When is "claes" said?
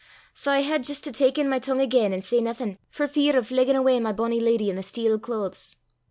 5.19-5.75